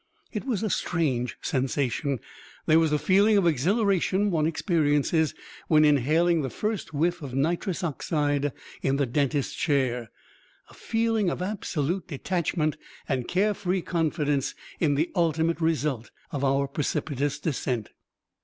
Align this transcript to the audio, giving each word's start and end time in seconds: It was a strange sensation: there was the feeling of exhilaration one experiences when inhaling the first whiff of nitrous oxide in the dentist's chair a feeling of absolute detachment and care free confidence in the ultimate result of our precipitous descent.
It 0.33 0.45
was 0.45 0.63
a 0.63 0.69
strange 0.71 1.37
sensation: 1.43 2.19
there 2.65 2.79
was 2.79 2.89
the 2.89 2.97
feeling 2.97 3.37
of 3.37 3.45
exhilaration 3.45 4.31
one 4.31 4.47
experiences 4.47 5.35
when 5.67 5.85
inhaling 5.85 6.41
the 6.41 6.49
first 6.49 6.91
whiff 6.91 7.21
of 7.21 7.35
nitrous 7.35 7.83
oxide 7.83 8.51
in 8.81 8.95
the 8.95 9.05
dentist's 9.05 9.53
chair 9.53 10.09
a 10.71 10.73
feeling 10.73 11.29
of 11.29 11.43
absolute 11.43 12.07
detachment 12.07 12.77
and 13.07 13.27
care 13.27 13.53
free 13.53 13.83
confidence 13.83 14.55
in 14.79 14.95
the 14.95 15.11
ultimate 15.13 15.61
result 15.61 16.09
of 16.31 16.43
our 16.43 16.67
precipitous 16.67 17.37
descent. 17.37 17.91